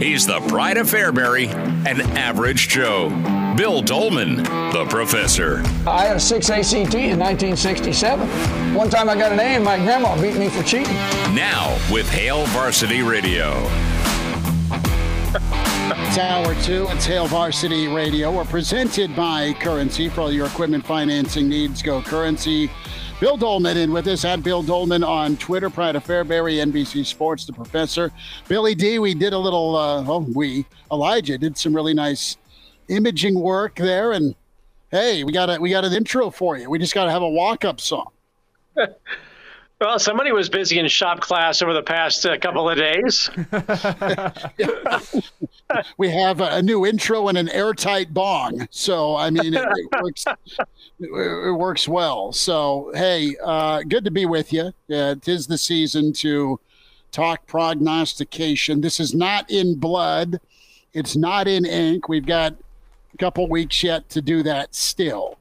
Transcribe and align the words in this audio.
He's 0.00 0.26
the 0.26 0.40
pride 0.48 0.76
of 0.76 0.88
Fairbury, 0.88 1.48
an 1.86 2.00
average 2.16 2.68
Joe. 2.68 3.10
Bill 3.56 3.80
Doleman, 3.80 4.36
the 4.72 4.86
professor. 4.88 5.62
I 5.86 6.06
had 6.06 6.16
a 6.16 6.20
6 6.20 6.50
ACT 6.50 6.74
in 6.94 7.18
1967. 7.18 8.74
One 8.74 8.90
time 8.90 9.08
I 9.08 9.14
got 9.14 9.32
an 9.32 9.38
A 9.38 9.42
and 9.42 9.64
my 9.64 9.76
grandma 9.78 10.20
beat 10.20 10.36
me 10.36 10.48
for 10.48 10.64
cheating. 10.64 10.94
Now 11.34 11.78
with 11.92 12.08
Hail 12.10 12.44
Varsity 12.46 13.02
Radio. 13.02 13.52
It's 15.86 16.18
hour 16.18 16.54
two. 16.62 16.86
It's 16.90 17.06
Hail 17.06 17.26
Varsity 17.26 17.86
Radio. 17.86 18.32
We're 18.32 18.44
presented 18.44 19.14
by 19.14 19.52
Currency. 19.54 20.08
For 20.08 20.22
all 20.22 20.32
your 20.32 20.46
equipment 20.46 20.84
financing 20.84 21.48
needs, 21.48 21.82
go 21.82 22.02
Currency. 22.02 22.70
Bill 23.20 23.36
Doleman 23.36 23.76
in 23.76 23.92
with 23.92 24.08
us 24.08 24.24
at 24.24 24.42
Bill 24.42 24.62
Doleman 24.62 25.04
on 25.04 25.36
Twitter, 25.36 25.70
Pride 25.70 25.94
of 25.94 26.04
Fairbury, 26.04 26.56
NBC 26.56 27.06
Sports, 27.06 27.46
the 27.46 27.52
professor. 27.52 28.10
Billy 28.48 28.74
D, 28.74 28.98
we 28.98 29.14
did 29.14 29.32
a 29.32 29.38
little, 29.38 29.76
uh, 29.76 30.04
oh, 30.06 30.26
we, 30.34 30.66
Elijah 30.90 31.38
did 31.38 31.56
some 31.56 31.74
really 31.74 31.94
nice 31.94 32.36
imaging 32.88 33.38
work 33.38 33.76
there. 33.76 34.12
And 34.12 34.34
hey, 34.90 35.22
we 35.22 35.32
got 35.32 35.48
a, 35.48 35.60
we 35.60 35.70
got 35.70 35.84
an 35.84 35.92
intro 35.92 36.28
for 36.28 36.58
you. 36.58 36.68
We 36.68 36.78
just 36.78 36.92
got 36.92 37.04
to 37.04 37.12
have 37.12 37.22
a 37.22 37.28
walk 37.28 37.64
up 37.64 37.80
song. 37.80 38.10
Well, 39.80 39.98
somebody 39.98 40.32
was 40.32 40.48
busy 40.48 40.78
in 40.78 40.88
shop 40.88 41.20
class 41.20 41.60
over 41.60 41.74
the 41.74 41.82
past 41.82 42.24
uh, 42.24 42.38
couple 42.38 42.70
of 42.70 42.78
days. 42.78 43.28
we 45.98 46.10
have 46.10 46.40
a, 46.40 46.62
new 46.62 46.86
intro 46.86 47.28
and 47.28 47.36
an 47.36 47.48
airtight 47.48 48.14
bong. 48.14 48.68
So, 48.70 49.16
I 49.16 49.30
mean, 49.30 49.52
it, 49.52 49.64
it 49.64 50.02
works. 50.02 50.24
It, 51.00 51.58
works 51.58 51.88
well. 51.88 52.32
So, 52.32 52.92
hey, 52.94 53.36
uh, 53.42 53.82
good 53.82 54.04
to 54.04 54.10
be 54.10 54.26
with 54.26 54.52
you. 54.52 54.72
Uh, 54.92 55.16
tis 55.20 55.48
the 55.48 55.58
season 55.58 56.12
to 56.14 56.60
talk 57.10 57.46
prognostication. 57.46 58.80
This 58.80 59.00
is 59.00 59.14
not 59.14 59.50
in 59.50 59.76
blood. 59.76 60.40
It's 60.92 61.16
not 61.16 61.48
in 61.48 61.64
ink. 61.64 62.08
We've 62.08 62.26
got 62.26 62.54
a 63.12 63.16
couple 63.18 63.48
weeks 63.48 63.82
yet 63.82 64.08
to 64.10 64.22
do 64.22 64.42
that 64.44 64.74
still 64.74 65.38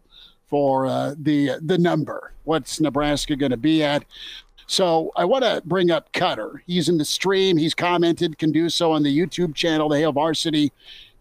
for 0.49 0.85
uh, 0.85 1.15
the 1.17 1.57
the 1.61 1.77
number. 1.77 2.22
What's 2.43 2.79
Nebraska 2.79 3.35
going 3.35 3.51
to 3.51 3.57
be 3.57 3.83
at? 3.83 4.05
So 4.67 5.11
I 5.15 5.25
want 5.25 5.43
to 5.43 5.61
bring 5.65 5.91
up 5.91 6.11
Cutter. 6.13 6.63
He's 6.65 6.89
in 6.89 6.97
the 6.97 7.05
stream. 7.05 7.57
He's 7.57 7.75
commented. 7.75 8.37
Can 8.37 8.51
do 8.51 8.69
so 8.69 8.91
on 8.91 9.03
the 9.03 9.17
YouTube 9.17 9.55
channel, 9.55 9.89
the 9.89 9.97
Hail 9.97 10.11
Varsity 10.11 10.71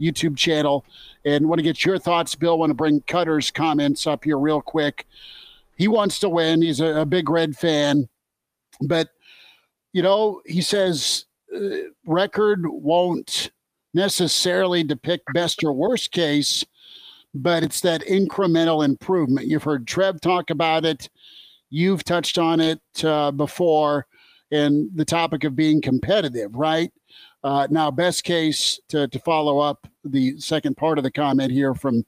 YouTube 0.01 0.37
channel. 0.37 0.85
And 1.25 1.49
want 1.49 1.59
to 1.59 1.65
get 1.65 1.85
your 1.85 1.99
thoughts, 1.99 2.35
Bill. 2.35 2.59
Want 2.59 2.71
to 2.71 2.75
bring 2.75 3.01
Cutter's 3.03 3.51
comments 3.51 4.07
up 4.07 4.25
here 4.25 4.39
real 4.39 4.61
quick. 4.61 5.07
He 5.77 5.89
wants 5.89 6.19
to 6.21 6.29
win. 6.29 6.63
He's 6.63 6.81
a, 6.81 7.01
a 7.01 7.07
big 7.07 7.29
Red 7.29 7.57
fan, 7.57 8.09
but 8.81 9.09
you 9.93 10.03
know 10.03 10.41
he 10.47 10.61
says 10.61 11.27
uh, 11.55 11.89
record 12.07 12.65
won't 12.67 13.51
necessarily 13.95 14.83
depict 14.83 15.25
best 15.35 15.63
or 15.63 15.73
worst 15.73 16.13
case 16.13 16.65
but 17.35 17.63
it's 17.63 17.81
that 17.81 18.03
incremental 18.03 18.85
improvement. 18.85 19.47
You've 19.47 19.63
heard 19.63 19.87
Trev 19.87 20.21
talk 20.21 20.51
about 20.51 20.85
it. 20.85 21.09
You've 21.71 22.05
touched 22.05 22.39
on 22.39 22.61
it 22.61 22.81
uh, 23.03 23.31
before 23.31 24.07
in 24.51 24.91
the 24.95 25.05
topic 25.05 25.45
of 25.45 25.57
being 25.57 25.81
competitive, 25.81 26.55
right? 26.55 26.93
Uh, 27.43 27.67
now, 27.71 27.91
best 27.91 28.23
case 28.25 28.79
to, 28.89 29.09
to 29.09 29.19
follow 29.21 29.59
up 29.59 29.87
the 30.05 30.39
second 30.39 30.77
part 30.77 30.99
of 30.99 31.05
the 31.05 31.11
comment 31.11 31.51
here 31.51 31.75
from 31.75 32.05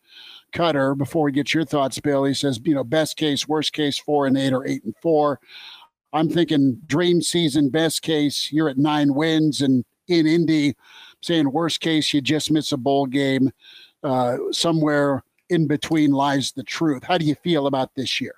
Cutter 0.53 0.95
before 0.95 1.25
we 1.25 1.33
get 1.33 1.53
your 1.53 1.65
thoughts, 1.65 1.99
Bill. 1.99 2.25
He 2.25 2.35
says, 2.35 2.61
you 2.63 2.75
know, 2.75 2.85
best 2.85 3.17
case, 3.17 3.49
worst 3.49 3.73
case, 3.73 3.99
four 3.99 4.27
and 4.27 4.39
eight 4.39 4.53
or 4.53 4.67
eight 4.67 4.85
and 4.85 4.95
four. 5.03 5.41
I'm 6.13 6.29
thinking 6.29 6.79
dream 6.87 7.21
season, 7.21 7.71
best 7.71 8.03
case, 8.03 8.53
you're 8.53 8.69
at 8.69 8.79
nine 8.79 9.15
wins, 9.15 9.63
and 9.63 9.85
in 10.07 10.27
Indy, 10.27 10.77
saying 11.23 11.51
worst 11.51 11.81
case, 11.81 12.15
you 12.15 12.21
just 12.21 12.53
miss 12.53 12.71
a 12.71 12.77
bowl 12.77 13.07
game 13.07 13.51
uh, 14.05 14.37
somewhere 14.53 15.23
in 15.49 15.67
between 15.67 16.13
lies 16.13 16.53
the 16.53 16.63
truth. 16.63 17.03
How 17.05 17.19
do 17.19 17.25
you 17.25 17.35
feel 17.35 17.67
about 17.67 17.95
this 17.95 18.21
year? 18.21 18.35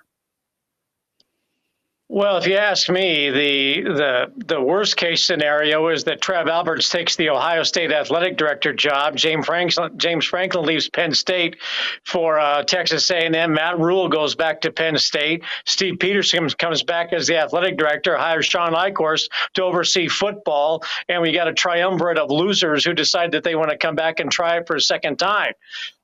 Well, 2.09 2.37
if 2.37 2.47
you 2.47 2.55
ask 2.55 2.89
me, 2.89 3.29
the 3.31 3.81
the 3.81 4.31
the 4.37 4.61
worst 4.61 4.95
case 4.95 5.25
scenario 5.25 5.89
is 5.89 6.05
that 6.05 6.21
Trev 6.21 6.47
Alberts 6.47 6.87
takes 6.87 7.17
the 7.17 7.29
Ohio 7.29 7.63
State 7.63 7.91
athletic 7.91 8.37
director 8.37 8.71
job. 8.71 9.17
James 9.17 9.45
Franklin 9.45 9.97
James 9.97 10.25
Franklin 10.25 10.65
leaves 10.65 10.89
Penn 10.89 11.13
State 11.13 11.57
for 12.05 12.39
uh, 12.39 12.63
Texas 12.63 13.11
A&M. 13.11 13.53
Matt 13.53 13.77
Rhule 13.77 14.07
goes 14.07 14.35
back 14.35 14.61
to 14.61 14.71
Penn 14.71 14.97
State. 14.97 15.43
Steve 15.65 15.95
Pederson 15.95 16.57
comes 16.57 16.81
back 16.81 17.11
as 17.11 17.27
the 17.27 17.35
athletic 17.35 17.77
director. 17.77 18.15
Hires 18.15 18.45
Shawn 18.45 18.71
Eichorst 18.71 19.27
to 19.55 19.63
oversee 19.63 20.07
football, 20.07 20.83
and 21.09 21.21
we 21.21 21.33
got 21.33 21.49
a 21.49 21.53
triumvirate 21.53 22.17
of 22.17 22.31
losers 22.31 22.85
who 22.85 22.93
decide 22.93 23.33
that 23.33 23.43
they 23.43 23.55
want 23.55 23.71
to 23.71 23.77
come 23.77 23.95
back 23.95 24.21
and 24.21 24.31
try 24.31 24.55
it 24.55 24.65
for 24.65 24.77
a 24.77 24.81
second 24.81 25.17
time. 25.19 25.51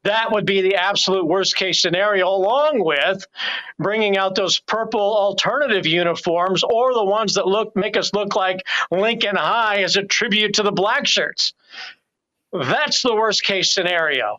That 0.04 0.32
would 0.32 0.46
be 0.46 0.62
the 0.62 0.76
absolute 0.76 1.26
worst 1.26 1.56
case 1.56 1.82
scenario, 1.82 2.28
along 2.28 2.84
with 2.84 3.26
bringing 3.80 4.18
out 4.18 4.36
those 4.36 4.60
purple 4.60 5.00
alternative 5.00 5.86
uniforms 5.86 6.64
or 6.64 6.94
the 6.94 7.06
ones 7.06 7.36
that 7.36 7.48
look 7.48 7.76
make 7.76 7.96
us 7.96 8.14
look 8.14 8.36
like 8.36 8.66
Lincoln 8.92 9.36
High 9.36 9.82
as 9.84 9.96
a 9.96 10.04
tribute 10.04 10.56
to 10.56 10.64
the 10.64 10.72
black 10.72 11.08
shirts. 11.08 11.54
That's 12.52 13.02
the 13.02 13.16
worst 13.16 13.44
case 13.44 13.74
scenario. 13.74 14.38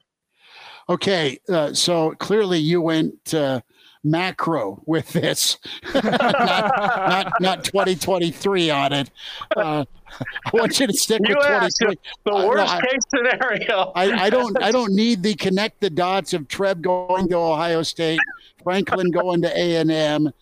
Okay, 0.88 1.38
uh, 1.48 1.72
so 1.72 2.14
clearly 2.18 2.58
you 2.58 2.80
went 2.82 3.32
uh, 3.32 3.62
macro 4.04 4.82
with 4.86 5.12
this, 5.12 5.58
not, 5.94 6.04
not, 6.04 7.40
not 7.40 7.64
2023 7.64 8.70
on 8.70 8.92
it. 8.92 9.10
Uh, 9.56 9.84
I 10.20 10.50
want 10.52 10.78
you 10.78 10.86
to 10.86 10.92
stick 10.92 11.20
you 11.24 11.34
with 11.34 11.46
2023. 11.46 11.98
The 12.24 12.46
worst 12.46 12.72
uh, 12.72 12.80
case 12.80 13.02
scenario. 13.08 13.92
I, 13.94 14.26
I, 14.26 14.30
don't. 14.30 14.62
I 14.62 14.70
don't 14.70 14.94
need 14.94 15.22
the 15.22 15.34
connect 15.34 15.80
the 15.80 15.90
dots 15.90 16.32
of 16.34 16.46
Trev 16.48 16.82
going 16.82 17.28
to 17.28 17.36
Ohio 17.36 17.82
State, 17.82 18.20
Franklin 18.62 19.10
going 19.10 19.42
to 19.42 19.58
A 19.58 19.76
and 19.76 19.90
M, 19.90 20.32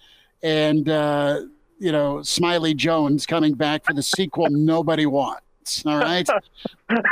and 0.43 0.89
uh, 0.89 1.43
you 1.79 1.93
know 1.93 2.23
Smiley 2.23 2.75
Jones 2.75 3.27
coming 3.27 3.55
back 3.55 3.85
for 3.85 3.95
the 3.95 4.03
sequel 4.03 4.49
nobody 4.51 5.07
wants. 5.07 5.43
All 5.87 5.99
right. 5.99 6.29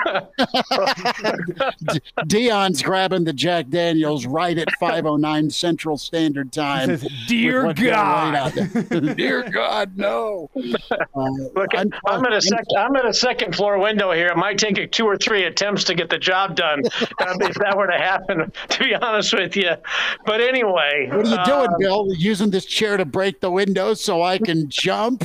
Dion's 2.27 2.83
grabbing 2.83 3.25
the 3.25 3.33
Jack 3.33 3.69
Daniels 3.69 4.27
right 4.27 4.57
at 4.59 4.69
5:09 4.81 5.53
Central 5.53 5.97
Standard 5.97 6.53
Time. 6.53 6.99
Says, 6.99 7.09
Dear 7.27 7.73
God, 7.73 8.55
dear 9.17 9.49
God, 9.49 9.97
no. 9.97 10.51
Uh, 10.57 11.31
Look, 11.55 11.71
I'm, 11.77 11.91
I'm, 12.07 12.25
at 12.27 12.33
a 12.33 12.41
sec- 12.41 12.65
I'm 12.77 12.97
at 12.97 13.07
a 13.07 13.15
second 13.15 13.55
floor 13.55 13.79
window 13.79 14.13
here. 14.13 14.29
It 14.29 14.37
might 14.37 14.59
take 14.59 14.91
two 14.93 15.07
or 15.07 15.17
three 15.17 15.45
attempts 15.45 15.85
to 15.85 15.95
get 15.95 16.11
the 16.11 16.19
job 16.19 16.57
done 16.57 16.83
um, 17.27 17.37
if 17.41 17.55
that 17.57 17.77
were 17.77 17.87
to 17.87 17.99
happen. 17.99 18.53
To 18.69 18.79
be 18.79 18.95
honest 18.95 19.33
with 19.33 19.57
you, 19.57 19.71
but 20.27 20.41
anyway, 20.41 21.09
what 21.11 21.27
are 21.27 21.31
you 21.31 21.45
doing, 21.45 21.69
um, 21.69 21.75
Bill? 21.79 22.15
Using 22.15 22.51
this 22.51 22.67
chair 22.67 22.97
to 22.97 23.05
break 23.05 23.41
the 23.41 23.51
window 23.51 23.95
so 23.95 24.23
I 24.23 24.39
can 24.39 24.69
jump. 24.69 25.25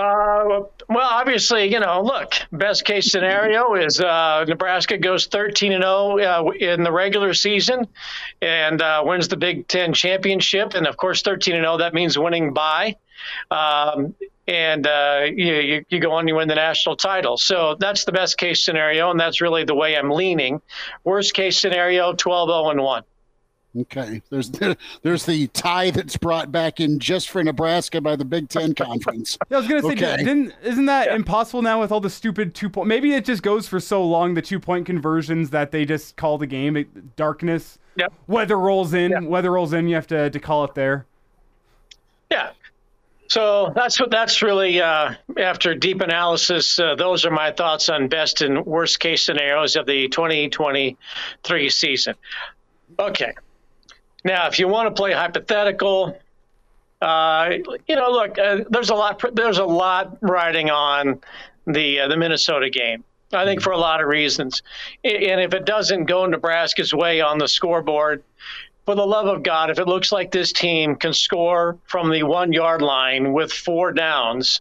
Uh, 0.00 0.62
well, 0.88 1.08
obviously, 1.10 1.70
you 1.70 1.78
know, 1.78 2.00
look, 2.00 2.32
best 2.52 2.86
case 2.86 3.12
scenario 3.12 3.74
is 3.74 4.00
uh, 4.00 4.46
Nebraska 4.48 4.96
goes 4.96 5.26
13 5.26 5.72
and 5.72 5.82
0 5.82 6.18
uh, 6.18 6.50
in 6.58 6.82
the 6.84 6.90
regular 6.90 7.34
season 7.34 7.86
and 8.40 8.80
uh, 8.80 9.02
wins 9.04 9.28
the 9.28 9.36
Big 9.36 9.68
Ten 9.68 9.92
championship. 9.92 10.72
And 10.72 10.86
of 10.86 10.96
course, 10.96 11.20
13 11.20 11.54
and 11.54 11.64
0, 11.64 11.76
that 11.78 11.92
means 11.92 12.18
winning 12.18 12.54
by. 12.54 12.96
Um, 13.50 14.14
and 14.48 14.86
you, 15.36 15.54
you, 15.54 15.84
you, 15.90 16.00
go 16.00 16.12
on, 16.12 16.26
you 16.26 16.36
win 16.36 16.48
the 16.48 16.54
national 16.54 16.96
title. 16.96 17.36
So 17.36 17.76
that's 17.78 18.06
the 18.06 18.12
best 18.12 18.38
case 18.38 18.64
scenario, 18.64 19.10
and 19.10 19.20
that's 19.20 19.42
really 19.42 19.64
the 19.64 19.74
way 19.74 19.98
I'm 19.98 20.10
leaning. 20.10 20.62
Worst 21.04 21.34
case 21.34 21.58
scenario, 21.58 22.14
12 22.14 22.48
0 22.48 22.70
and 22.70 22.82
1. 22.82 23.02
Okay, 23.78 24.20
there's 24.30 24.50
the, 24.50 24.76
there's 25.02 25.24
the 25.24 25.46
tie 25.48 25.90
that's 25.92 26.16
brought 26.16 26.50
back 26.50 26.80
in 26.80 26.98
just 26.98 27.30
for 27.30 27.42
Nebraska 27.44 28.00
by 28.00 28.16
the 28.16 28.24
Big 28.24 28.48
Ten 28.48 28.74
Conference. 28.74 29.38
yeah, 29.50 29.58
I 29.58 29.60
was 29.60 29.68
gonna 29.68 29.82
say, 29.82 29.92
okay. 29.92 30.16
didn't 30.16 30.54
isn't 30.64 30.86
that 30.86 31.06
yeah. 31.06 31.14
impossible 31.14 31.62
now 31.62 31.80
with 31.80 31.92
all 31.92 32.00
the 32.00 32.10
stupid 32.10 32.54
two 32.54 32.68
point? 32.68 32.88
Maybe 32.88 33.14
it 33.14 33.24
just 33.24 33.44
goes 33.44 33.68
for 33.68 33.78
so 33.78 34.04
long 34.04 34.34
the 34.34 34.42
two 34.42 34.58
point 34.58 34.86
conversions 34.86 35.50
that 35.50 35.70
they 35.70 35.84
just 35.84 36.16
call 36.16 36.36
the 36.36 36.48
game 36.48 36.76
it, 36.76 37.14
darkness. 37.14 37.78
Yep. 37.96 38.12
Weather 38.26 38.58
rolls 38.58 38.92
in. 38.92 39.12
Yep. 39.12 39.22
Weather 39.24 39.52
rolls 39.52 39.72
in. 39.72 39.86
You 39.86 39.94
have 39.94 40.08
to 40.08 40.30
to 40.30 40.40
call 40.40 40.64
it 40.64 40.74
there. 40.74 41.06
Yeah, 42.30 42.50
So 43.28 43.72
that's 43.74 44.00
what 44.00 44.10
that's 44.10 44.42
really 44.42 44.80
uh, 44.80 45.14
after 45.38 45.76
deep 45.76 46.00
analysis. 46.00 46.78
Uh, 46.78 46.96
those 46.96 47.24
are 47.24 47.30
my 47.30 47.52
thoughts 47.52 47.88
on 47.88 48.08
best 48.08 48.42
and 48.42 48.66
worst 48.66 48.98
case 48.98 49.24
scenarios 49.24 49.76
of 49.76 49.86
the 49.86 50.08
2023 50.08 51.70
season. 51.70 52.14
Okay, 52.98 53.32
now 54.24 54.46
if 54.48 54.58
you 54.58 54.68
want 54.68 54.88
to 54.88 54.98
play 54.98 55.12
hypothetical, 55.12 56.18
uh, 57.00 57.50
you 57.86 57.96
know, 57.96 58.10
look, 58.10 58.38
uh, 58.38 58.64
there's 58.68 58.90
a 58.90 58.94
lot 58.94 59.22
there's 59.34 59.58
a 59.58 59.64
lot 59.64 60.18
riding 60.20 60.70
on 60.70 61.20
the 61.66 62.00
uh, 62.00 62.08
the 62.08 62.16
Minnesota 62.16 62.70
game. 62.70 63.04
I 63.32 63.44
think 63.44 63.62
for 63.62 63.70
a 63.72 63.78
lot 63.78 64.00
of 64.00 64.08
reasons, 64.08 64.62
and 65.04 65.40
if 65.40 65.54
it 65.54 65.64
doesn't 65.64 66.06
go 66.06 66.26
Nebraska's 66.26 66.92
way 66.92 67.20
on 67.20 67.38
the 67.38 67.46
scoreboard, 67.46 68.24
for 68.84 68.96
the 68.96 69.06
love 69.06 69.26
of 69.26 69.44
God, 69.44 69.70
if 69.70 69.78
it 69.78 69.86
looks 69.86 70.10
like 70.10 70.32
this 70.32 70.52
team 70.52 70.96
can 70.96 71.12
score 71.12 71.78
from 71.86 72.10
the 72.10 72.24
one 72.24 72.52
yard 72.52 72.82
line 72.82 73.32
with 73.32 73.52
four 73.52 73.92
downs, 73.92 74.60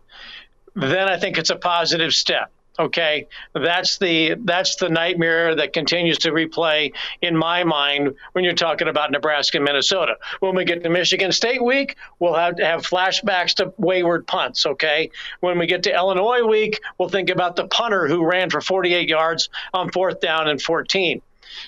then 0.76 1.10
I 1.10 1.18
think 1.18 1.40
it's 1.40 1.50
a 1.50 1.56
positive 1.56 2.14
step. 2.14 2.52
Okay, 2.80 3.28
that's 3.54 3.98
the 3.98 4.36
that's 4.46 4.78
the 4.78 4.88
nightmare 4.88 5.54
that 5.54 5.74
continues 5.74 6.18
to 6.20 6.32
replay 6.32 6.94
in 7.22 7.36
my 7.36 7.66
mind 7.66 8.16
when 8.32 8.46
you're 8.46 8.54
talking 8.54 8.88
about 8.88 9.12
Nebraska 9.12 9.58
and 9.58 9.66
Minnesota. 9.66 10.16
When 10.40 10.56
we 10.56 10.64
get 10.64 10.84
to 10.84 10.90
Michigan 10.90 11.34
State 11.34 11.62
week, 11.62 11.98
we'll 12.20 12.36
have 12.36 12.56
to 12.56 12.66
have 12.66 12.84
flashbacks 12.84 13.56
to 13.56 13.74
wayward 13.78 14.28
punts. 14.28 14.66
Okay, 14.66 15.12
when 15.42 15.60
we 15.60 15.68
get 15.68 15.84
to 15.84 15.94
Illinois 15.94 16.48
week, 16.48 16.80
we'll 16.98 17.10
think 17.10 17.30
about 17.30 17.58
the 17.58 17.68
punter 17.68 18.08
who 18.08 18.24
ran 18.24 18.50
for 18.50 18.62
48 18.62 19.10
yards 19.10 19.50
on 19.74 19.92
fourth 19.92 20.22
down 20.22 20.48
and 20.48 20.62
14. 20.62 21.22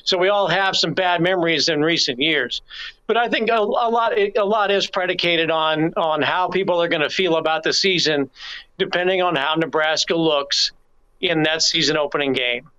So 0.06 0.18
we 0.18 0.30
all 0.30 0.48
have 0.48 0.78
some 0.78 0.94
bad 0.94 1.22
memories 1.22 1.68
in 1.68 1.82
recent 1.82 2.20
years. 2.22 2.62
But 3.08 3.18
I 3.18 3.28
think 3.28 3.50
a, 3.50 3.58
a 3.58 3.90
lot 3.90 4.18
a 4.18 4.46
lot 4.46 4.72
is 4.72 4.88
predicated 4.88 5.52
on 5.52 5.94
on 5.96 6.22
how 6.22 6.48
people 6.48 6.82
are 6.82 6.88
going 6.88 7.02
to 7.02 7.10
feel 7.10 7.36
about 7.36 7.64
the 7.64 7.74
season, 7.74 8.30
depending 8.78 9.22
on 9.22 9.36
how 9.36 9.56
Nebraska 9.56 10.16
looks 10.16 10.72
in 11.22 11.44
that 11.44 11.62
season 11.62 11.98
opening 11.98 12.34
game. 12.34 12.70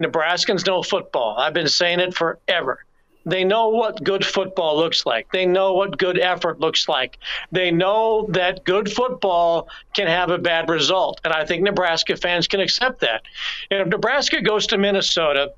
Nebraskans 0.00 0.66
know 0.66 0.82
football. 0.82 1.36
I've 1.38 1.52
been 1.52 1.68
saying 1.68 2.00
it 2.00 2.14
forever. 2.14 2.84
They 3.26 3.44
know 3.44 3.68
what 3.68 4.02
good 4.02 4.24
football 4.24 4.78
looks 4.78 5.04
like. 5.04 5.30
They 5.30 5.44
know 5.44 5.74
what 5.74 5.98
good 5.98 6.18
effort 6.18 6.58
looks 6.58 6.88
like. 6.88 7.18
They 7.52 7.70
know 7.70 8.26
that 8.30 8.64
good 8.64 8.90
football 8.90 9.68
can 9.94 10.06
have 10.06 10.30
a 10.30 10.38
bad 10.38 10.70
result. 10.70 11.20
And 11.24 11.32
I 11.32 11.44
think 11.44 11.62
Nebraska 11.62 12.16
fans 12.16 12.48
can 12.48 12.60
accept 12.60 13.00
that. 13.00 13.22
And 13.70 13.80
if 13.82 13.88
Nebraska 13.88 14.40
goes 14.40 14.68
to 14.68 14.78
Minnesota 14.78 15.52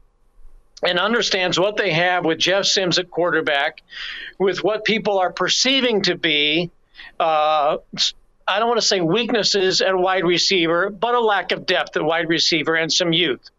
and 0.83 0.99
understands 0.99 1.59
what 1.59 1.77
they 1.77 1.93
have 1.93 2.25
with 2.25 2.39
Jeff 2.39 2.65
Sims 2.65 2.99
at 2.99 3.11
quarterback, 3.11 3.81
with 4.39 4.65
what 4.65 4.85
people 4.85 5.21
are 5.21 5.33
perceiving 5.33 6.03
to 6.03 6.17
be, 6.17 6.73
uh, 7.21 7.77
I 8.47 8.59
don't 8.59 8.69
want 8.69 8.81
to 8.81 8.87
say 8.87 9.01
weaknesses 9.01 9.81
at 9.81 9.97
wide 9.97 10.25
receiver, 10.25 10.91
but 10.91 11.15
a 11.15 11.21
lack 11.21 11.53
of 11.53 11.67
depth 11.67 11.97
at 11.97 12.03
wide 12.03 12.29
receiver 12.29 12.75
and 12.75 12.93
some 12.93 13.13
youth. 13.13 13.51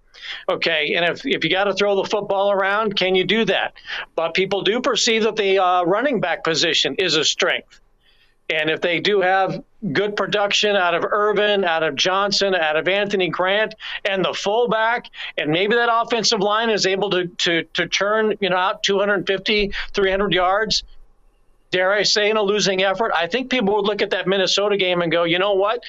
Okay, 0.50 0.96
and 0.96 1.06
if, 1.06 1.26
if 1.26 1.44
you 1.44 1.50
got 1.50 1.66
to 1.66 1.74
throw 1.74 1.96
the 1.96 2.10
football 2.10 2.52
around, 2.52 2.96
can 2.96 3.16
you 3.16 3.26
do 3.26 3.46
that? 3.46 3.74
But 4.16 4.34
people 4.34 4.62
do 4.62 4.82
perceive 4.82 5.24
that 5.24 5.36
the 5.36 5.60
uh, 5.60 5.84
running 5.84 6.20
back 6.20 6.44
position 6.44 6.96
is 6.96 7.16
a 7.16 7.26
strength. 7.26 7.80
And 8.50 8.70
if 8.70 8.82
they 8.82 9.00
do 9.00 9.22
have 9.22 9.64
good 9.94 10.16
production 10.16 10.76
out 10.76 10.94
of 10.94 11.06
Ervin, 11.06 11.64
out 11.64 11.82
of 11.82 11.96
Johnson, 11.96 12.54
out 12.54 12.76
of 12.76 12.88
Anthony 12.88 13.30
Grant, 13.30 13.74
and 14.06 14.24
the 14.24 14.34
fullback, 14.34 15.06
and 15.38 15.50
maybe 15.50 15.76
that 15.76 15.90
offensive 15.92 16.40
line 16.40 16.70
is 16.70 16.86
able 16.86 17.10
to 17.12 17.28
to 17.28 17.64
to 17.74 17.88
turn 17.88 18.36
you 18.42 18.50
know 18.50 18.58
out 18.58 18.84
250, 18.84 19.72
300 19.94 20.34
yards, 20.34 20.84
dare 21.74 21.92
I 21.92 22.04
say, 22.04 22.30
in 22.30 22.38
a 22.38 22.42
losing 22.42 22.84
effort, 22.84 23.12
I 23.16 23.28
think 23.28 23.50
people 23.50 23.76
would 23.76 23.86
look 23.86 24.02
at 24.02 24.12
that 24.12 24.28
Minnesota 24.28 24.78
game 24.78 25.02
and 25.02 25.12
go, 25.12 25.24
you 25.24 25.40
know 25.40 25.54
what, 25.54 25.84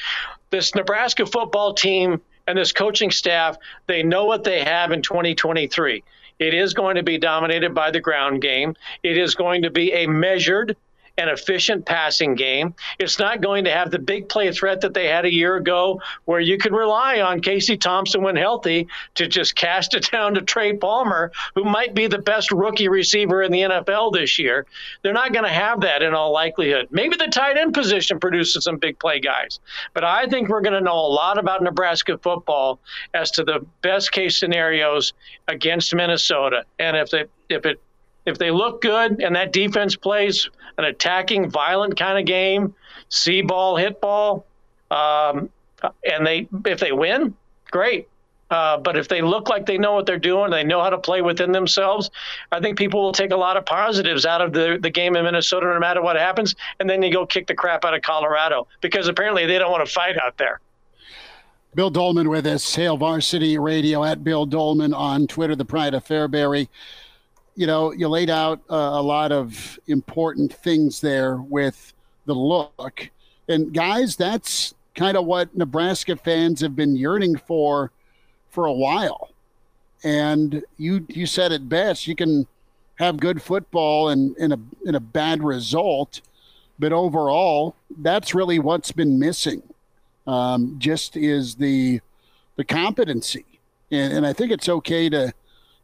this 0.51 0.75
Nebraska 0.75 1.27
football 1.27 1.75
team 1.75 2.21
and 2.47 2.59
this 2.59 2.73
coaching 2.73 3.11
staff, 3.11 3.59
they 3.87 4.03
know 4.03 4.25
what 4.25 4.45
they 4.45 4.65
have 4.65 4.93
in 4.93 5.03
2023. 5.03 6.03
It 6.39 6.55
is 6.55 6.73
going 6.73 6.97
to 6.97 7.03
be 7.03 7.19
dominated 7.19 7.75
by 7.75 7.91
the 7.91 8.01
ground 8.01 8.41
game. 8.41 8.75
It 9.03 9.19
is 9.19 9.35
going 9.35 9.63
to 9.63 9.71
be 9.71 9.93
a 9.93 10.07
measured 10.07 10.75
an 11.17 11.29
efficient 11.29 11.87
passing 11.87 12.35
game. 12.35 12.75
It's 12.99 13.19
not 13.19 13.41
going 13.41 13.65
to 13.65 13.71
have 13.71 13.91
the 13.91 13.99
big 13.99 14.29
play 14.29 14.51
threat 14.53 14.81
that 14.81 14.95
they 14.95 15.07
had 15.07 15.25
a 15.25 15.33
year 15.33 15.57
ago, 15.57 16.01
where 16.25 16.41
you 16.41 16.59
could 16.59 16.73
rely 16.73 17.21
on 17.21 17.41
Casey 17.41 17.77
Thompson 17.77 18.23
when 18.23 18.37
healthy 18.37 18.89
to 19.15 19.29
just 19.29 19.55
cast 19.55 19.95
it 19.95 20.11
down 20.13 20.35
to 20.35 20.43
Trey 20.43 20.77
Palmer, 20.77 21.31
who 21.55 21.65
might 21.65 21.95
be 21.95 22.07
the 22.07 22.19
best 22.19 22.51
rookie 22.51 22.89
receiver 22.89 23.43
in 23.43 23.53
the 23.53 23.61
NFL 23.61 24.13
this 24.13 24.39
year. 24.39 24.67
They're 25.03 25.13
not 25.13 25.33
going 25.33 25.45
to 25.45 25.53
have 25.53 25.81
that 25.83 26.03
in 26.03 26.15
all 26.15 26.33
likelihood. 26.33 26.89
Maybe 26.91 27.17
the 27.17 27.29
tight 27.29 27.57
end 27.57 27.75
position 27.75 28.19
produces 28.19 28.65
some 28.65 28.79
big 28.79 28.99
play 28.99 29.21
guys, 29.21 29.61
but 29.93 30.05
I 30.05 30.27
think 30.27 30.49
we're 30.49 30.63
going 30.63 30.75
to 30.75 30.81
know 30.81 30.95
a 30.95 31.13
lot 31.15 31.39
about 31.39 31.63
Nebraska 31.63 32.19
football 32.19 32.81
as 33.13 33.31
to 33.33 33.45
the 33.45 33.65
best 33.83 34.13
case 34.13 34.39
scenarios 34.39 35.13
against 35.49 35.95
Minnesota, 35.95 36.65
and 36.79 36.97
if 36.97 37.11
they 37.11 37.25
if 37.49 37.67
it 37.67 37.81
if 38.27 38.39
they 38.39 38.51
look 38.51 38.81
good 38.81 39.21
and 39.21 39.37
that 39.37 39.53
defense 39.53 39.97
plays 39.97 40.49
an 40.79 40.85
attacking, 40.85 41.51
violent 41.51 41.99
kind 41.99 42.19
of 42.19 42.27
game, 42.27 42.75
see 43.09 43.43
ball, 43.43 43.77
hit 43.77 44.01
ball, 44.01 44.47
um, 44.91 45.51
and 46.05 46.27
they 46.27 46.49
if 46.67 46.81
they 46.81 46.93
win, 46.93 47.35
great. 47.71 48.09
Uh, 48.51 48.77
but 48.77 48.97
if 48.97 49.09
they 49.09 49.23
look 49.23 49.49
like 49.49 49.67
they 49.67 49.79
know 49.79 49.95
what 49.95 50.07
they're 50.07 50.19
doing, 50.19 50.51
they 50.51 50.63
know 50.63 50.81
how 50.81 50.91
to 50.91 50.99
play 50.99 51.23
within 51.23 51.51
themselves, 51.51 52.11
I 52.53 52.61
think 52.61 52.79
people 52.79 53.03
will 53.03 53.13
take 53.13 53.33
a 53.33 53.37
lot 53.37 53.57
of 53.57 53.65
positives 53.65 54.27
out 54.27 54.41
of 54.41 54.53
the, 54.53 54.79
the 54.81 54.91
game 54.91 55.17
in 55.17 55.25
Minnesota 55.25 55.67
no 55.67 55.81
matter 55.81 56.03
what 56.03 56.17
happens. 56.17 56.55
And 56.79 56.89
then 56.89 57.03
you 57.03 57.13
go 57.13 57.27
kick 57.27 57.47
the 57.47 57.55
crap 57.55 57.85
out 57.85 57.95
of 57.95 58.03
Colorado 58.03 58.69
because 58.81 59.09
apparently 59.09 59.47
they 59.47 59.59
don't 59.59 59.73
want 59.73 59.85
to 59.85 59.93
fight 59.93 60.17
out 60.19 60.37
there. 60.37 60.61
Bill 61.75 61.91
Doleman 61.91 62.29
with 62.29 62.47
us, 62.47 62.75
Hail 62.77 62.97
Varsity 62.97 63.59
Radio 63.59 64.05
at 64.05 64.23
Bill 64.23 64.47
Doleman 64.47 64.95
on 64.95 65.27
Twitter, 65.27 65.57
the 65.57 65.65
Pride 65.65 65.95
of 65.95 66.05
Fairbury 66.05 66.69
you 67.57 67.67
know, 67.67 67.93
you 67.93 68.09
laid 68.09 68.31
out 68.31 68.61
uh, 68.71 68.75
a 68.75 69.03
lot 69.03 69.33
of 69.33 69.79
important 69.87 70.53
things 70.53 71.01
there 71.01 71.37
with 71.37 71.93
the 72.27 72.35
look. 72.35 73.11
And 73.49 73.73
guys, 73.73 74.17
that's 74.17 74.75
kind 74.95 75.17
of 75.17 75.25
what 75.25 75.57
Nebraska 75.57 76.17
fans 76.17 76.61
have 76.61 76.75
been 76.75 76.97
yearning 76.97 77.37
for 77.37 77.91
for 78.51 78.67
a 78.67 78.73
while. 78.73 79.31
And 80.03 80.65
you 80.77 81.07
you 81.09 81.27
said 81.27 81.53
it 81.53 81.69
best. 81.69 82.07
You 82.07 82.17
can 82.17 82.47
have 82.97 83.17
good 83.19 83.43
football 83.43 84.09
and 84.09 84.37
in 84.37 84.53
a 84.53 84.59
in 84.85 84.95
a 84.95 85.01
bad 85.01 85.43
result, 85.43 86.21
but 86.79 86.93
overall, 86.93 87.75
that's 87.99 88.35
really 88.35 88.59
what's 88.59 88.93
been 88.93 89.19
missing. 89.19 89.63
Um, 90.27 90.77
just 90.79 91.17
is 91.17 91.57
the 91.57 92.01
the 92.57 92.65
competency, 92.65 93.45
and, 93.91 94.13
and 94.13 94.27
I 94.27 94.33
think 94.33 94.53
it's 94.53 94.69
okay 94.69 95.09
to 95.09 95.33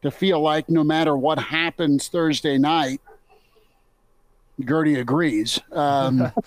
to 0.02 0.11
feel 0.11 0.40
like 0.40 0.69
no 0.69 0.83
matter 0.83 1.16
what 1.16 1.38
happens 1.38 2.09
Thursday 2.09 2.59
night, 2.59 3.00
Gertie 4.64 5.00
agrees. 5.00 5.59
Um, 5.73 6.33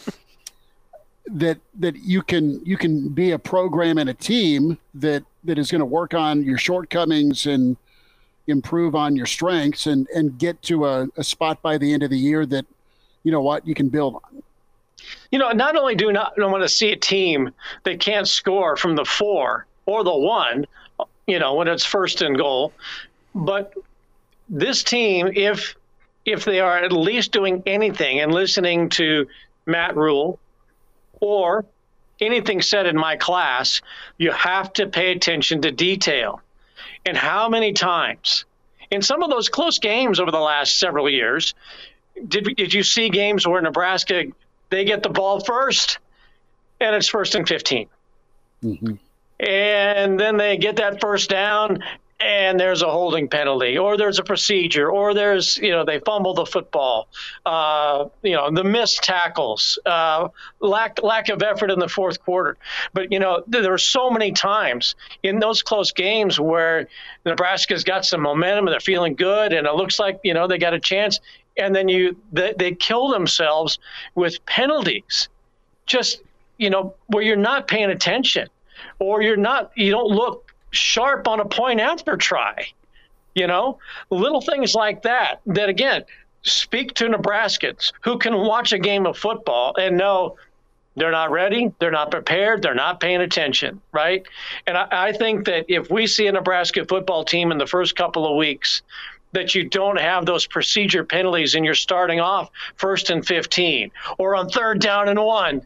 that 1.26 1.58
that 1.80 1.96
you 1.96 2.22
can 2.22 2.64
you 2.66 2.76
can 2.76 3.10
be 3.10 3.32
a 3.32 3.40
program 3.40 3.98
and 3.98 4.10
a 4.10 4.14
team 4.14 4.78
that 4.94 5.24
that 5.44 5.58
is 5.58 5.72
going 5.72 5.80
to 5.80 5.86
work 5.86 6.14
on 6.14 6.44
your 6.44 6.58
shortcomings 6.58 7.46
and 7.46 7.78
improve 8.48 8.94
on 8.94 9.16
your 9.16 9.26
strengths 9.26 9.88
and 9.88 10.08
and 10.14 10.38
get 10.38 10.62
to 10.62 10.86
a, 10.86 11.08
a 11.16 11.24
spot 11.24 11.62
by 11.62 11.78
the 11.78 11.94
end 11.94 12.04
of 12.04 12.10
the 12.10 12.18
year 12.18 12.46
that 12.46 12.66
you 13.24 13.32
know 13.32 13.42
what 13.42 13.66
you 13.66 13.74
can 13.74 13.88
build 13.88 14.16
on. 14.16 14.44
You 15.32 15.40
know, 15.40 15.52
not 15.52 15.76
only 15.76 15.96
do 15.96 16.12
not 16.12 16.34
want 16.38 16.64
to 16.64 16.70
see 16.70 16.92
a 16.92 16.96
team 16.96 17.52
that 17.84 18.00
can't 18.00 18.28
score 18.28 18.76
from 18.76 18.96
the 18.96 19.06
four 19.06 19.66
or 19.86 20.04
the 20.04 20.16
one, 20.16 20.66
you 21.28 21.40
know, 21.40 21.56
when 21.56 21.68
it's 21.68 21.86
first 21.86 22.22
and 22.22 22.38
goal, 22.38 22.74
but 23.34 23.74
this 24.50 24.84
team, 24.84 25.32
if 25.36 25.76
if 26.26 26.46
they 26.46 26.60
are 26.60 26.78
at 26.78 26.92
least 26.92 27.32
doing 27.32 27.64
anything 27.66 28.20
and 28.22 28.34
listening 28.34 28.90
to 28.90 29.28
Matt 29.66 29.96
Rhule 29.98 30.40
or 31.20 31.66
anything 32.22 32.62
said 32.62 32.86
in 32.86 32.96
my 32.96 33.18
class, 33.18 33.82
you 34.18 34.32
have 34.32 34.72
to 34.74 34.88
pay 34.88 35.12
attention 35.12 35.62
to 35.64 35.72
detail. 35.72 36.42
And 37.06 37.18
how 37.18 37.50
many 37.50 37.74
times 37.74 38.46
in 38.90 39.02
some 39.02 39.24
of 39.24 39.30
those 39.30 39.50
close 39.50 39.80
games 39.80 40.20
over 40.20 40.32
the 40.32 40.40
last 40.40 40.80
several 40.80 41.10
years, 41.10 41.54
did, 42.28 42.56
did 42.56 42.74
you 42.74 42.84
see 42.84 43.10
games 43.10 43.46
where 43.48 43.62
Nebraska 43.62 44.26
they 44.70 44.86
get 44.86 45.04
the 45.04 45.10
ball 45.10 45.40
first 45.42 46.00
and 46.80 46.96
it's 46.96 47.08
first 47.08 47.36
and 47.36 47.48
15? 47.48 47.88
Mm-hmm. 48.64 48.94
And 49.40 50.20
then 50.20 50.38
they 50.38 50.58
get 50.58 50.78
that 50.78 51.02
first 51.02 51.30
down 51.30 51.84
and 52.44 52.60
there's 52.60 52.82
a 52.82 52.90
holding 52.90 53.28
penalty, 53.30 53.78
or 53.78 53.96
there's 53.96 54.20
a 54.20 54.24
procedure, 54.24 54.90
or 54.92 55.14
there's 55.14 55.58
you 55.58 55.72
know 55.72 55.86
they 55.86 56.00
fumble 56.00 56.34
the 56.34 56.46
football, 56.46 57.08
uh, 57.46 58.06
you 58.22 58.36
know 58.36 58.52
the 58.52 58.64
missed 58.64 59.02
tackles, 59.04 59.80
uh, 59.86 60.28
lack 60.60 61.02
lack 61.02 61.30
of 61.30 61.42
effort 61.42 61.72
in 61.72 61.80
the 61.80 61.88
fourth 61.88 62.22
quarter. 62.24 62.58
But 62.94 63.12
you 63.12 63.20
know 63.20 63.44
there 63.48 63.72
are 63.72 63.78
so 63.78 64.10
many 64.10 64.32
times 64.32 64.96
in 65.24 65.40
those 65.40 65.64
close 65.64 65.92
games 65.92 66.40
where 66.40 66.88
Nebraska's 67.26 67.84
got 67.84 68.06
some 68.06 68.22
momentum 68.22 68.68
and 68.68 68.74
they're 68.74 68.80
feeling 68.80 69.16
good, 69.16 69.54
and 69.54 69.66
it 69.66 69.74
looks 69.76 69.98
like 69.98 70.20
you 70.24 70.34
know 70.34 70.48
they 70.48 70.58
got 70.58 70.74
a 70.74 70.80
chance, 70.80 71.20
and 71.58 71.74
then 71.74 71.88
you 71.88 72.18
they, 72.34 72.54
they 72.58 72.72
kill 72.74 73.10
themselves 73.10 73.80
with 74.16 74.46
penalties 74.46 75.30
just 75.86 76.22
you 76.58 76.70
know 76.70 76.94
where 77.08 77.24
you're 77.24 77.36
not 77.36 77.68
paying 77.68 77.90
attention, 77.90 78.48
or 79.00 79.22
you're 79.22 79.38
not 79.38 79.72
you 79.76 79.92
don't 79.92 80.10
look 80.10 80.53
sharp 80.74 81.28
on 81.28 81.40
a 81.40 81.46
point 81.46 81.80
after 81.80 82.18
try. 82.18 82.68
You 83.36 83.48
know, 83.48 83.80
little 84.10 84.42
things 84.42 84.76
like 84.76 85.04
that. 85.04 85.42
That 85.48 85.70
again, 85.70 86.04
speak 86.44 86.94
to 86.96 87.06
Nebraskans 87.06 87.94
who 88.02 88.18
can 88.18 88.38
watch 88.38 88.74
a 88.74 88.80
game 88.80 89.06
of 89.06 89.18
football 89.18 89.74
and 89.80 89.98
know 89.98 90.38
they're 90.96 91.12
not 91.12 91.32
ready, 91.32 91.72
they're 91.80 91.90
not 91.90 92.12
prepared, 92.12 92.62
they're 92.62 92.76
not 92.76 93.00
paying 93.00 93.22
attention, 93.22 93.82
right? 93.92 94.24
And 94.68 94.78
I, 94.78 94.88
I, 94.92 95.12
think 95.12 95.46
that 95.46 95.66
if 95.68 95.90
we 95.90 96.06
see 96.06 96.28
a 96.28 96.32
Nebraska 96.32 96.86
football 96.86 97.24
team 97.24 97.52
in 97.52 97.58
the 97.58 97.66
first 97.66 97.96
couple 97.96 98.30
of 98.30 98.38
weeks, 98.38 98.84
that 99.32 99.56
you 99.56 99.68
don't 99.68 100.00
have 100.00 100.26
those 100.28 100.46
procedure 100.46 101.04
penalties 101.04 101.56
and 101.56 101.66
you're 101.66 101.74
starting 101.74 102.20
off 102.20 102.52
first 102.76 103.10
and 103.10 103.26
15 103.26 103.90
or 104.20 104.36
on 104.36 104.48
third 104.48 104.80
down 104.80 105.10
and 105.10 105.20
one, 105.20 105.66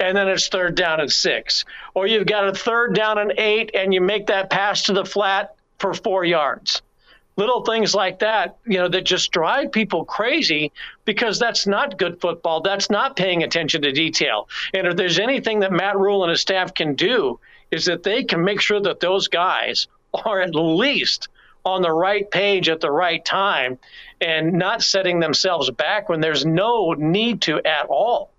and 0.00 0.16
then 0.16 0.28
it's 0.28 0.48
third 0.48 0.74
down 0.74 1.00
and 1.00 1.12
six. 1.12 1.64
Or 1.94 2.06
you've 2.06 2.26
got 2.26 2.48
a 2.48 2.52
third 2.52 2.94
down 2.94 3.18
and 3.18 3.32
eight 3.36 3.70
and 3.74 3.92
you 3.92 4.00
make 4.00 4.26
that 4.28 4.50
pass 4.50 4.82
to 4.84 4.92
the 4.92 5.04
flat 5.04 5.54
for 5.78 5.94
four 5.94 6.24
yards 6.24 6.82
little 7.38 7.62
things 7.62 7.94
like 7.94 8.18
that, 8.18 8.56
you 8.66 8.78
know, 8.78 8.88
that 8.88 9.04
just 9.04 9.30
drive 9.30 9.70
people 9.70 10.04
crazy 10.04 10.72
because 11.04 11.38
that's 11.38 11.68
not 11.68 11.96
good 11.96 12.20
football. 12.20 12.60
That's 12.60 12.90
not 12.90 13.14
paying 13.16 13.44
attention 13.44 13.80
to 13.82 13.92
detail. 13.92 14.48
And 14.74 14.88
if 14.88 14.96
there's 14.96 15.20
anything 15.20 15.60
that 15.60 15.70
Matt 15.72 15.96
Rhule 15.96 16.24
and 16.24 16.30
his 16.30 16.40
staff 16.40 16.74
can 16.74 16.96
do, 16.96 17.38
is 17.70 17.84
that 17.84 18.02
they 18.02 18.24
can 18.24 18.42
make 18.42 18.60
sure 18.60 18.80
that 18.80 18.98
those 18.98 19.28
guys 19.28 19.86
are 20.24 20.40
at 20.40 20.54
least 20.54 21.28
on 21.64 21.80
the 21.80 21.92
right 21.92 22.28
page 22.28 22.68
at 22.68 22.80
the 22.80 22.90
right 22.90 23.24
time 23.24 23.78
and 24.20 24.54
not 24.54 24.82
setting 24.82 25.20
themselves 25.20 25.70
back 25.70 26.08
when 26.08 26.20
there's 26.20 26.44
no 26.44 26.92
need 26.94 27.42
to 27.42 27.62
at 27.64 27.86
all. 27.86 28.32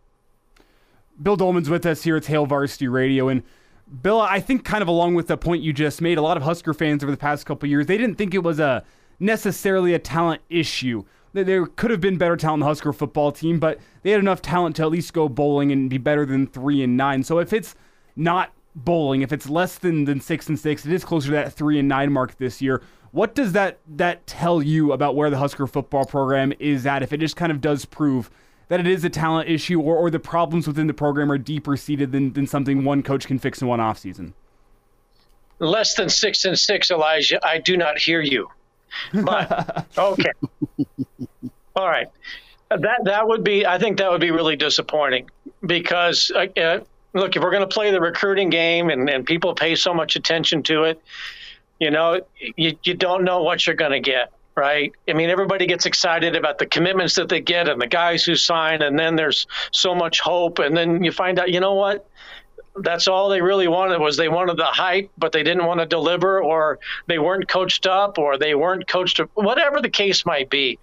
Bill 1.21 1.35
Doleman's 1.35 1.69
with 1.69 1.85
us 1.85 2.03
here 2.03 2.17
at 2.17 2.25
Hail 2.25 2.45
Varsity 2.45 2.87
Radio. 2.87 3.27
And 3.27 3.43
Bill, 4.01 4.21
I 4.21 4.39
think 4.39 4.63
kind 4.63 4.81
of 4.81 4.87
along 4.87 5.15
with 5.15 5.27
the 5.27 5.37
point 5.37 5.63
you 5.63 5.73
just 5.73 6.01
made, 6.01 6.17
a 6.17 6.21
lot 6.21 6.37
of 6.37 6.43
Husker 6.43 6.73
fans 6.73 7.03
over 7.03 7.11
the 7.11 7.17
past 7.17 7.45
couple 7.45 7.67
years, 7.67 7.87
they 7.87 7.97
didn't 7.97 8.15
think 8.15 8.33
it 8.33 8.43
was 8.43 8.59
a 8.59 8.83
necessarily 9.19 9.93
a 9.93 9.99
talent 9.99 10.41
issue. 10.49 11.03
There 11.33 11.65
could 11.65 11.91
have 11.91 12.01
been 12.01 12.17
better 12.17 12.37
talent 12.37 12.57
in 12.57 12.59
the 12.61 12.65
Husker 12.67 12.93
football 12.93 13.31
team, 13.31 13.59
but 13.59 13.79
they 14.01 14.11
had 14.11 14.19
enough 14.19 14.41
talent 14.41 14.75
to 14.77 14.83
at 14.83 14.91
least 14.91 15.13
go 15.13 15.29
bowling 15.29 15.71
and 15.71 15.89
be 15.89 15.97
better 15.97 16.25
than 16.25 16.47
three 16.47 16.81
and 16.81 16.97
nine. 16.97 17.23
So 17.23 17.39
if 17.39 17.53
it's 17.53 17.75
not 18.15 18.51
bowling, 18.75 19.21
if 19.21 19.31
it's 19.31 19.49
less 19.49 19.77
than, 19.77 20.05
than 20.05 20.21
six 20.21 20.49
and 20.49 20.57
six, 20.57 20.85
it 20.85 20.93
is 20.93 21.03
closer 21.03 21.27
to 21.27 21.33
that 21.33 21.53
three 21.53 21.77
and 21.77 21.87
nine 21.87 22.11
mark 22.11 22.37
this 22.37 22.61
year. 22.61 22.81
What 23.11 23.35
does 23.35 23.53
that 23.53 23.79
that 23.87 24.25
tell 24.27 24.61
you 24.61 24.91
about 24.91 25.15
where 25.15 25.29
the 25.29 25.37
Husker 25.37 25.67
football 25.67 26.05
program 26.05 26.53
is 26.59 26.85
at? 26.85 27.03
If 27.03 27.11
it 27.11 27.19
just 27.19 27.35
kind 27.35 27.51
of 27.51 27.61
does 27.61 27.85
prove 27.85 28.29
that 28.69 28.79
it 28.79 28.87
is 28.87 29.03
a 29.03 29.09
talent 29.09 29.49
issue 29.49 29.81
or, 29.81 29.95
or 29.97 30.09
the 30.09 30.19
problems 30.19 30.67
within 30.67 30.87
the 30.87 30.93
program 30.93 31.31
are 31.31 31.37
deeper 31.37 31.75
seated 31.75 32.11
than, 32.11 32.33
than 32.33 32.47
something 32.47 32.85
one 32.85 33.03
coach 33.03 33.27
can 33.27 33.37
fix 33.37 33.61
in 33.61 33.67
one 33.67 33.79
offseason? 33.79 34.33
Less 35.59 35.95
than 35.95 36.09
six 36.09 36.45
and 36.45 36.57
six, 36.57 36.89
Elijah. 36.89 37.45
I 37.45 37.57
do 37.57 37.75
not 37.75 37.97
hear 37.97 38.21
you. 38.21 38.47
But 39.13 39.87
okay. 39.97 40.31
All 41.75 41.87
right. 41.87 42.07
That 42.69 43.01
that 43.05 43.27
would 43.27 43.43
be 43.43 43.65
I 43.65 43.79
think 43.79 43.97
that 43.97 44.11
would 44.11 44.21
be 44.21 44.31
really 44.31 44.55
disappointing 44.55 45.29
because 45.65 46.31
uh, 46.33 46.45
uh 46.59 46.79
look, 47.13 47.35
if 47.35 47.41
we're 47.41 47.51
going 47.51 47.67
to 47.67 47.67
play 47.67 47.91
the 47.91 47.99
recruiting 47.99 48.49
game 48.49 48.89
and, 48.89 49.09
and 49.09 49.25
people 49.25 49.55
pay 49.55 49.75
so 49.75 49.93
much 49.93 50.15
attention 50.15 50.61
to 50.63 50.83
it, 50.83 51.01
you 51.79 51.89
know, 51.89 52.21
you, 52.55 52.77
you 52.83 52.93
don't 52.93 53.23
know 53.23 53.41
what 53.41 53.65
you're 53.65 53.75
going 53.75 53.91
to 53.91 53.99
get 53.99 54.31
right? 54.59 54.91
I 55.07 55.13
mean, 55.13 55.29
everybody 55.29 55.65
gets 55.65 55.85
excited 55.85 56.35
about 56.35 56.57
the 56.59 56.65
commitments 56.65 57.15
that 57.15 57.29
they 57.29 57.39
get 57.39 57.69
and 57.69 57.81
the 57.81 57.87
guys 57.87 58.25
who 58.25 58.35
sign, 58.35 58.81
and 58.81 58.99
then 58.99 59.15
there's 59.15 59.47
so 59.71 59.95
much 59.95 60.19
hope, 60.19 60.59
and 60.59 60.75
then 60.75 61.01
you 61.01 61.13
find 61.13 61.39
out, 61.39 61.49
you 61.49 61.61
know 61.61 61.75
what? 61.75 62.08
That's 62.83 63.07
all 63.07 63.29
they 63.29 63.41
really 63.41 63.67
wanted 63.67 63.99
was 63.99 64.17
they 64.17 64.29
wanted 64.29 64.57
the 64.57 64.65
hype, 64.65 65.09
but 65.17 65.31
they 65.31 65.43
didn't 65.43 65.65
want 65.65 65.79
to 65.79 65.85
deliver, 65.85 66.41
or 66.41 66.79
they 67.07 67.19
weren't 67.19 67.47
coached 67.47 67.87
up, 67.87 68.17
or 68.17 68.37
they 68.37 68.55
weren't 68.55 68.87
coached 68.87 69.19
whatever 69.33 69.81
the 69.81 69.89
case 69.89 70.25
might 70.25 70.49
be. 70.49 70.79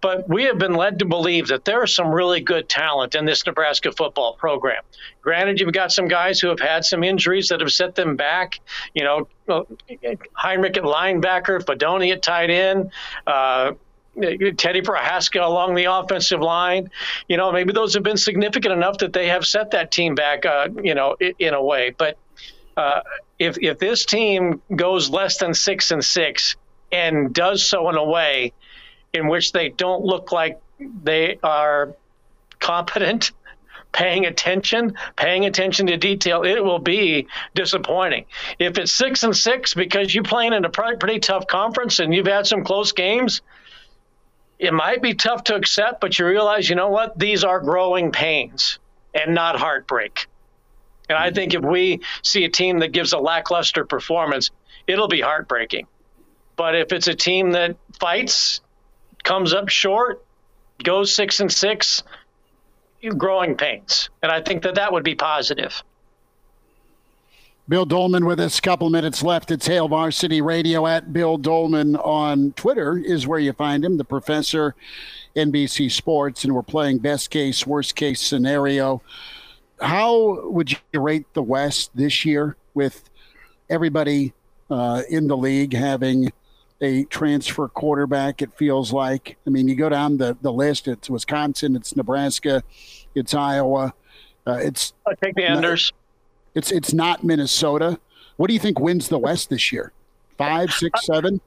But 0.00 0.28
we 0.28 0.44
have 0.44 0.58
been 0.58 0.74
led 0.74 0.98
to 1.00 1.04
believe 1.04 1.48
that 1.48 1.64
there 1.64 1.82
is 1.84 1.94
some 1.94 2.08
really 2.08 2.40
good 2.40 2.68
talent 2.68 3.14
in 3.14 3.24
this 3.24 3.44
Nebraska 3.46 3.92
football 3.92 4.34
program. 4.34 4.82
Granted, 5.22 5.60
you've 5.60 5.72
got 5.72 5.92
some 5.92 6.08
guys 6.08 6.38
who 6.40 6.48
have 6.48 6.60
had 6.60 6.84
some 6.84 7.02
injuries 7.02 7.48
that 7.48 7.60
have 7.60 7.72
set 7.72 7.94
them 7.94 8.16
back. 8.16 8.60
You 8.94 9.04
know, 9.04 9.28
Henrich 9.48 10.76
at 10.76 10.84
linebacker, 10.84 11.62
Fidone 11.64 12.12
at 12.12 12.22
tight 12.22 12.50
end. 12.50 12.90
Uh, 13.26 13.72
Teddy 14.16 14.80
Prochazka 14.80 15.44
along 15.44 15.74
the 15.74 15.84
offensive 15.84 16.40
line. 16.40 16.90
You 17.28 17.36
know, 17.36 17.52
maybe 17.52 17.72
those 17.72 17.94
have 17.94 18.02
been 18.02 18.16
significant 18.16 18.72
enough 18.72 18.98
that 18.98 19.12
they 19.12 19.28
have 19.28 19.44
set 19.46 19.72
that 19.72 19.90
team 19.90 20.14
back, 20.14 20.46
uh, 20.46 20.68
you 20.82 20.94
know, 20.94 21.16
in, 21.20 21.34
in, 21.38 21.54
a 21.54 21.62
way. 21.62 21.94
But 21.96 22.16
uh, 22.76 23.02
if, 23.38 23.58
if 23.60 23.78
this 23.78 24.06
team 24.06 24.62
goes 24.74 25.10
less 25.10 25.38
than 25.38 25.54
six 25.54 25.90
and 25.90 26.04
six 26.04 26.56
and 26.90 27.34
does 27.34 27.68
so 27.68 27.88
in 27.90 27.96
a 27.96 28.04
way 28.04 28.52
in 29.12 29.28
which 29.28 29.52
they 29.52 29.68
don't 29.68 30.04
look 30.04 30.32
like 30.32 30.60
they 31.02 31.38
are 31.42 31.94
competent, 32.58 33.32
paying 33.92 34.26
attention, 34.26 34.94
paying 35.16 35.46
attention 35.46 35.86
to 35.86 35.96
detail, 35.96 36.42
it 36.42 36.62
will 36.62 36.78
be 36.78 37.26
disappointing. 37.54 38.26
If 38.58 38.76
it's 38.76 38.92
six 38.92 39.22
and 39.22 39.34
six 39.34 39.72
because 39.74 40.14
you're 40.14 40.24
playing 40.24 40.52
in 40.52 40.64
a 40.64 40.70
pretty 40.70 41.18
tough 41.18 41.46
conference 41.46 41.98
and 41.98 42.14
you've 42.14 42.26
had 42.26 42.46
some 42.46 42.64
close 42.64 42.92
games– 42.92 43.42
it 44.58 44.72
might 44.72 45.02
be 45.02 45.14
tough 45.14 45.44
to 45.44 45.54
accept, 45.54 46.00
but 46.00 46.18
you 46.18 46.26
realize, 46.26 46.68
you 46.68 46.76
know 46.76 46.88
what? 46.88 47.18
These 47.18 47.44
are 47.44 47.60
growing 47.60 48.12
pains 48.12 48.78
and 49.14 49.34
not 49.34 49.58
heartbreak. 49.58 50.26
And 51.08 51.18
I 51.18 51.26
mm-hmm. 51.26 51.34
think 51.34 51.54
if 51.54 51.62
we 51.62 52.00
see 52.22 52.44
a 52.44 52.48
team 52.48 52.80
that 52.80 52.92
gives 52.92 53.12
a 53.12 53.18
lackluster 53.18 53.84
performance, 53.84 54.50
it'll 54.86 55.08
be 55.08 55.20
heartbreaking. 55.20 55.86
But 56.56 56.74
if 56.74 56.92
it's 56.92 57.06
a 57.06 57.14
team 57.14 57.52
that 57.52 57.76
fights, 58.00 58.60
comes 59.22 59.52
up 59.52 59.68
short, 59.68 60.24
goes 60.82 61.14
six 61.14 61.40
and 61.40 61.52
six, 61.52 62.02
growing 63.16 63.56
pains. 63.56 64.10
And 64.22 64.32
I 64.32 64.40
think 64.40 64.62
that 64.62 64.76
that 64.76 64.92
would 64.92 65.04
be 65.04 65.14
positive. 65.14 65.82
Bill 67.68 67.84
Doleman 67.84 68.26
with 68.26 68.38
us. 68.38 68.60
Couple 68.60 68.88
minutes 68.90 69.24
left. 69.24 69.50
It's 69.50 69.66
Hail 69.66 69.88
Varsity 69.88 70.40
Radio 70.40 70.86
at 70.86 71.12
Bill 71.12 71.36
Doleman 71.36 71.96
on 71.96 72.52
Twitter 72.52 72.96
is 72.96 73.26
where 73.26 73.40
you 73.40 73.52
find 73.52 73.84
him. 73.84 73.96
The 73.96 74.04
professor, 74.04 74.76
NBC 75.34 75.90
Sports, 75.90 76.44
and 76.44 76.54
we're 76.54 76.62
playing 76.62 76.98
best 76.98 77.30
case, 77.30 77.66
worst 77.66 77.96
case 77.96 78.20
scenario. 78.20 79.02
How 79.80 80.48
would 80.48 80.70
you 80.70 80.78
rate 81.00 81.26
the 81.34 81.42
West 81.42 81.90
this 81.92 82.24
year 82.24 82.56
with 82.74 83.10
everybody 83.68 84.32
uh, 84.70 85.02
in 85.10 85.26
the 85.26 85.36
league 85.36 85.74
having 85.74 86.32
a 86.80 87.02
transfer 87.06 87.66
quarterback? 87.66 88.42
It 88.42 88.56
feels 88.56 88.92
like. 88.92 89.38
I 89.44 89.50
mean, 89.50 89.66
you 89.66 89.74
go 89.74 89.88
down 89.88 90.18
the 90.18 90.36
the 90.40 90.52
list. 90.52 90.86
It's 90.86 91.10
Wisconsin. 91.10 91.74
It's 91.74 91.96
Nebraska. 91.96 92.62
It's 93.16 93.34
Iowa. 93.34 93.92
Uh, 94.46 94.58
it's 94.62 94.92
I 95.04 95.14
take 95.20 95.34
the 95.34 95.44
Enders. 95.44 95.92
It's 96.56 96.72
it's 96.72 96.94
not 96.94 97.22
Minnesota. 97.22 98.00
What 98.38 98.48
do 98.48 98.54
you 98.54 98.60
think 98.60 98.80
wins 98.80 99.08
the 99.08 99.18
West 99.18 99.50
this 99.50 99.70
year? 99.70 99.92
Five, 100.38 100.72
six, 100.72 101.04
seven? 101.04 101.40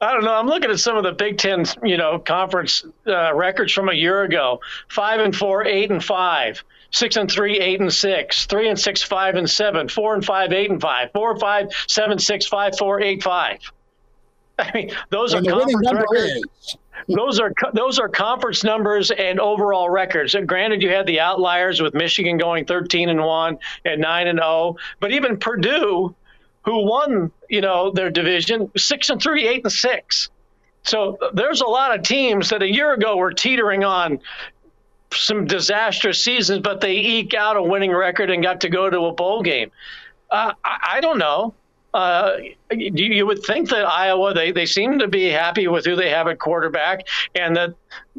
I 0.00 0.12
don't 0.12 0.24
know. 0.24 0.34
I'm 0.34 0.48
looking 0.48 0.70
at 0.70 0.80
some 0.80 0.96
of 0.96 1.04
the 1.04 1.12
Big 1.12 1.38
Ten, 1.38 1.64
you 1.84 1.96
know, 1.96 2.18
conference 2.18 2.84
uh, 3.06 3.32
records 3.34 3.72
from 3.72 3.88
a 3.88 3.94
year 3.94 4.24
ago: 4.24 4.60
five 4.88 5.20
and 5.20 5.34
four, 5.34 5.64
eight 5.64 5.92
and 5.92 6.04
five, 6.04 6.64
six 6.90 7.14
and 7.16 7.30
three, 7.30 7.60
eight 7.60 7.80
and 7.80 7.92
six, 7.92 8.46
three 8.46 8.68
and 8.68 8.78
six, 8.78 9.00
five 9.00 9.36
and 9.36 9.48
seven, 9.48 9.88
four 9.88 10.14
and 10.14 10.24
five, 10.24 10.52
eight 10.52 10.70
and 10.70 10.80
five 10.80 11.12
four, 11.12 11.38
five, 11.38 11.68
seven, 11.86 12.18
six, 12.18 12.44
five, 12.44 12.76
four, 12.76 13.00
eight, 13.00 13.22
five. 13.22 13.60
I 14.58 14.72
mean, 14.74 14.90
those 15.10 15.34
and 15.34 15.46
are 15.46 15.52
conference 15.52 15.92
records. 15.92 16.32
Is 16.32 16.76
those 17.06 17.38
are 17.38 17.52
those 17.74 17.98
are 17.98 18.08
conference 18.08 18.64
numbers 18.64 19.10
and 19.10 19.38
overall 19.40 19.88
records. 19.90 20.34
And 20.34 20.48
granted, 20.48 20.82
you 20.82 20.90
had 20.90 21.06
the 21.06 21.20
outliers 21.20 21.80
with 21.80 21.94
Michigan 21.94 22.38
going 22.38 22.64
13 22.64 23.08
and 23.08 23.20
one 23.20 23.58
and 23.84 24.00
nine 24.00 24.26
and 24.26 24.38
0, 24.38 24.76
but 25.00 25.12
even 25.12 25.38
Purdue, 25.38 26.14
who 26.62 26.86
won 26.86 27.30
you 27.48 27.60
know 27.60 27.90
their 27.90 28.10
division, 28.10 28.70
six 28.76 29.10
and 29.10 29.20
three, 29.20 29.46
eight 29.46 29.62
and 29.64 29.72
six. 29.72 30.30
So 30.84 31.18
there's 31.34 31.60
a 31.60 31.66
lot 31.66 31.94
of 31.94 32.02
teams 32.02 32.50
that 32.50 32.62
a 32.62 32.72
year 32.72 32.92
ago 32.92 33.16
were 33.16 33.32
teetering 33.32 33.84
on 33.84 34.20
some 35.12 35.46
disastrous 35.46 36.22
seasons, 36.22 36.60
but 36.60 36.80
they 36.80 36.96
eke 36.96 37.34
out 37.34 37.56
a 37.56 37.62
winning 37.62 37.92
record 37.92 38.30
and 38.30 38.42
got 38.42 38.62
to 38.62 38.68
go 38.68 38.88
to 38.88 39.06
a 39.06 39.12
bowl 39.12 39.42
game. 39.42 39.70
Uh, 40.30 40.52
I, 40.64 40.94
I 40.94 41.00
don't 41.00 41.18
know 41.18 41.54
uh, 41.94 42.36
you, 42.70 43.06
you, 43.06 43.26
would 43.26 43.42
think 43.42 43.70
that 43.70 43.86
Iowa, 43.86 44.34
they, 44.34 44.52
they 44.52 44.66
seem 44.66 44.98
to 44.98 45.08
be 45.08 45.28
happy 45.30 45.68
with 45.68 45.86
who 45.86 45.96
they 45.96 46.10
have 46.10 46.28
at 46.28 46.38
quarterback, 46.38 47.06
and 47.34 47.56
that 47.56 47.74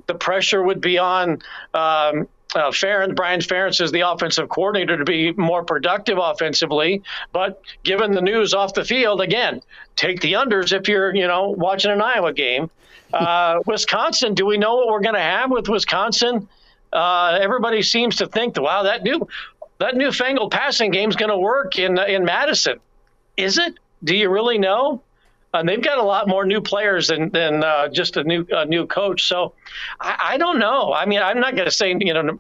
the 0.07 0.15
pressure 0.15 0.63
would 0.63 0.81
be 0.81 0.97
on 0.97 1.41
um, 1.73 2.27
uh, 2.55 2.71
Ferentz, 2.71 3.15
Brian 3.15 3.39
Ferentz 3.39 3.79
is 3.79 3.91
the 3.91 4.01
offensive 4.01 4.49
coordinator 4.49 4.97
to 4.97 5.05
be 5.05 5.31
more 5.33 5.63
productive 5.63 6.17
offensively. 6.17 7.03
But 7.31 7.61
given 7.83 8.11
the 8.11 8.21
news 8.21 8.53
off 8.53 8.73
the 8.73 8.83
field, 8.83 9.21
again, 9.21 9.61
take 9.95 10.21
the 10.21 10.33
unders 10.33 10.73
if 10.73 10.88
you're, 10.88 11.13
you 11.15 11.27
know, 11.27 11.49
watching 11.49 11.91
an 11.91 12.01
Iowa 12.01 12.33
game. 12.33 12.69
Uh, 13.13 13.59
Wisconsin, 13.67 14.33
do 14.33 14.45
we 14.45 14.57
know 14.57 14.77
what 14.77 14.88
we're 14.88 15.01
going 15.01 15.15
to 15.15 15.21
have 15.21 15.51
with 15.51 15.69
Wisconsin? 15.69 16.47
Uh, 16.91 17.38
everybody 17.39 17.83
seems 17.83 18.15
to 18.15 18.25
think, 18.25 18.55
that, 18.55 18.63
wow, 18.63 18.83
that 18.83 19.03
new 19.03 19.27
that 19.77 19.95
newfangled 19.95 20.51
passing 20.51 20.91
game 20.91 21.09
is 21.09 21.15
going 21.15 21.29
to 21.29 21.38
work 21.38 21.77
in 21.77 21.97
in 21.99 22.25
Madison. 22.25 22.79
Is 23.39 23.58
it? 23.58 23.79
Do 24.03 24.15
you 24.15 24.29
really 24.29 24.58
know? 24.58 25.01
And 25.53 25.67
they've 25.67 25.81
got 25.81 25.98
a 25.98 26.03
lot 26.03 26.27
more 26.27 26.46
new 26.46 26.62
players 26.62 27.08
than 27.08 27.29
than 27.29 27.63
uh, 27.63 27.88
just 27.88 28.17
a 28.17 28.24
new 28.24 28.46
a 28.51 28.65
new 28.65 28.86
coach. 28.86 29.27
So 29.27 29.53
I, 30.00 30.34
I 30.34 30.38
don't 30.38 30.60
know. 30.60 30.93
I 30.93 31.05
mean, 31.05 31.22
I'm 31.22 31.39
not 31.39 31.55
going 31.55 31.65
to 31.65 31.72
say 31.72 31.96
you 32.00 32.13
know 32.13 32.39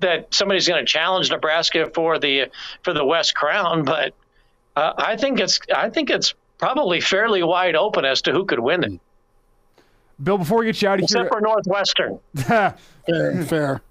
that 0.00 0.34
somebody's 0.34 0.68
going 0.68 0.84
to 0.84 0.90
challenge 0.90 1.30
Nebraska 1.30 1.90
for 1.94 2.18
the 2.18 2.50
for 2.82 2.92
the 2.92 3.04
West 3.04 3.34
Crown, 3.34 3.84
but 3.84 4.14
uh, 4.76 4.92
I 4.98 5.16
think 5.16 5.40
it's 5.40 5.60
I 5.74 5.88
think 5.88 6.10
it's 6.10 6.34
probably 6.58 7.00
fairly 7.00 7.42
wide 7.42 7.76
open 7.76 8.04
as 8.04 8.20
to 8.22 8.32
who 8.32 8.44
could 8.44 8.60
win 8.60 8.84
it. 8.84 9.00
Bill, 10.22 10.38
before 10.38 10.58
we 10.58 10.66
get 10.66 10.80
you 10.82 10.88
out 10.88 10.98
of 10.98 11.04
Except 11.04 11.22
here, 11.22 11.30
for 11.30 11.40
Northwestern. 11.40 12.20
Fair. 12.36 12.76
fair. 13.44 13.82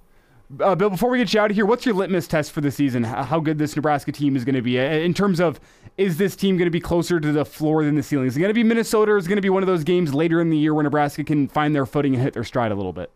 Uh, 0.59 0.75
Bill, 0.75 0.89
before 0.89 1.09
we 1.09 1.17
get 1.17 1.33
you 1.33 1.39
out 1.39 1.49
of 1.49 1.55
here, 1.55 1.65
what's 1.65 1.85
your 1.85 1.95
litmus 1.95 2.27
test 2.27 2.51
for 2.51 2.61
the 2.61 2.69
season? 2.69 3.03
How 3.03 3.39
good 3.39 3.57
this 3.57 3.75
Nebraska 3.75 4.11
team 4.11 4.35
is 4.35 4.45
going 4.45 4.55
to 4.55 4.61
be 4.61 4.77
in 4.77 5.13
terms 5.13 5.39
of 5.39 5.59
is 5.97 6.17
this 6.17 6.35
team 6.35 6.57
going 6.57 6.67
to 6.67 6.71
be 6.71 6.79
closer 6.79 7.19
to 7.19 7.31
the 7.31 7.45
floor 7.45 7.83
than 7.83 7.95
the 7.95 8.03
ceiling? 8.03 8.27
Is 8.27 8.35
it 8.35 8.39
going 8.39 8.49
to 8.49 8.53
be 8.53 8.63
Minnesota? 8.63 9.13
Or 9.13 9.17
is 9.17 9.25
it 9.25 9.29
going 9.29 9.37
to 9.37 9.41
be 9.41 9.49
one 9.49 9.63
of 9.63 9.67
those 9.67 9.83
games 9.83 10.13
later 10.13 10.41
in 10.41 10.49
the 10.49 10.57
year 10.57 10.73
where 10.73 10.83
Nebraska 10.83 11.23
can 11.23 11.47
find 11.47 11.75
their 11.75 11.85
footing 11.85 12.13
and 12.13 12.21
hit 12.21 12.33
their 12.33 12.43
stride 12.43 12.71
a 12.71 12.75
little 12.75 12.93
bit? 12.93 13.11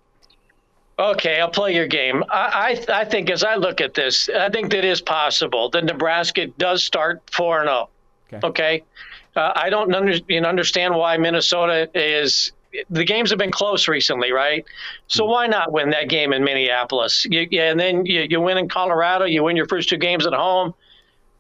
Okay, 1.00 1.40
I'll 1.40 1.50
play 1.50 1.76
your 1.76 1.86
game. 1.86 2.24
I, 2.30 2.86
I, 2.90 3.02
I 3.02 3.06
think 3.06 3.30
as 3.30 3.44
I 3.44 3.56
look 3.56 3.82
at 3.82 3.94
this, 3.94 4.30
I 4.30 4.50
think 4.50 4.72
that 4.72 4.84
is 4.84 5.00
possible 5.00 5.70
that 5.70 5.86
Nebraska 5.86 6.48
does 6.48 6.84
start 6.84 7.22
4 7.32 7.64
0. 7.64 7.90
Okay. 8.34 8.48
Okay. 8.48 8.84
Uh, 9.36 9.54
I 9.56 9.70
don't 9.70 9.94
under, 9.94 10.14
you 10.28 10.42
know, 10.42 10.50
understand 10.50 10.96
why 10.96 11.18
Minnesota 11.18 11.90
is. 11.94 12.52
The 12.90 13.04
games 13.04 13.30
have 13.30 13.40
been 13.40 13.52
close 13.52 13.88
recently, 13.88 14.32
right? 14.32 14.66
So 15.08 15.26
why 15.26 15.48
not 15.48 15.72
win 15.72 15.90
that 15.92 16.10
game 16.10 16.34
in 16.34 16.44
Minneapolis? 16.44 17.26
You, 17.30 17.48
yeah, 17.50 17.72
and 17.72 17.80
then 17.80 18.06
you, 18.06 18.28
you 18.30 18.42
win 18.42 18.58
in 18.58 18.70
Colorado. 18.70 19.26
You 19.26 19.44
win 19.44 19.56
your 19.56 19.68
first 19.68 19.90
two 19.90 19.98
games 19.98 20.26
at 20.28 20.34
home. 20.34 20.74